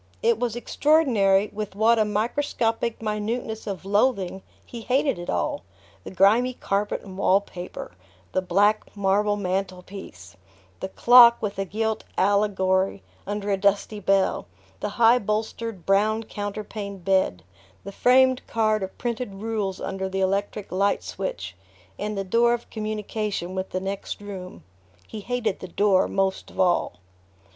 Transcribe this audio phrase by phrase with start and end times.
[0.23, 5.61] It was extraordinary with what a microscopic minuteness of loathing he hated it all:
[6.03, 7.91] the grimy carpet and wallpaper,
[8.31, 10.35] the black marble mantel piece,
[10.79, 14.47] the clock with a gilt allegory under a dusty bell,
[14.79, 17.43] the high bolstered brown counterpaned bed,
[17.83, 21.55] the framed card of printed rules under the electric light switch,
[21.99, 24.63] and the door of communication with the next room.
[25.07, 26.93] He hated the door most of all...